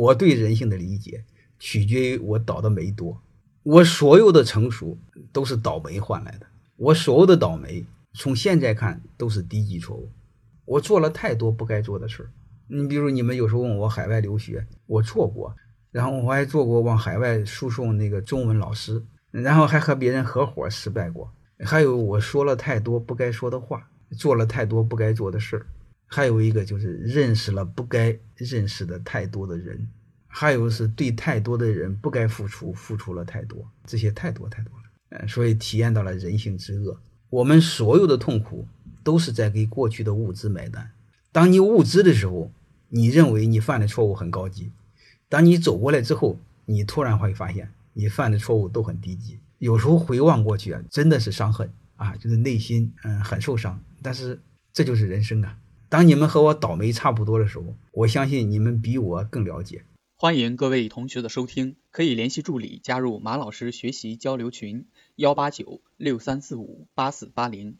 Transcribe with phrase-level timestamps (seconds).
[0.00, 1.24] 我对人性的理解
[1.58, 3.20] 取决于我倒的霉多。
[3.62, 4.96] 我所有的成熟
[5.32, 6.46] 都是倒霉换来的，
[6.76, 7.84] 我所有的倒霉
[8.14, 10.08] 从现在看都是低级错误。
[10.64, 12.30] 我做了太多不该做的事儿。
[12.68, 15.54] 你比如你们有时候问我海外留学，我做过，
[15.90, 21.32] 然后我还做过往海外输送那个中文老师，然后还和别人合伙失败过。
[21.60, 25.66] 还有我说了太多不该说的话，做了太多不该做的事儿。
[26.06, 29.86] 还有一个就是认识了不该认识的太多的人。
[30.28, 37.00] 还有是对太多的人不该付出，付出了太多，这些太多太多了，嗯，所以体验到了人性之恶。
[37.30, 38.68] 我们所有的痛苦
[39.02, 40.90] 都是在给过去的物质买单。
[41.32, 42.52] 当你无知的时候，
[42.90, 44.70] 你认为你犯的错误很高级；
[45.30, 49.38] 当你走过来之后，你突然会发现你犯的错误都很低级。
[49.58, 53.82] 有时候回望过去啊，真的是伤痕啊，就是内心嗯很受伤。
[54.02, 54.38] 但是
[54.74, 55.56] 这就是人生啊。
[55.88, 59.84] 当你们和我倒霉差不多的时候，我相信你们比我更了解。
[60.16, 67.76] 欢迎各位同学的收听，可以联系助理加入马老师学习交流群：幺八九六三四五八四八零。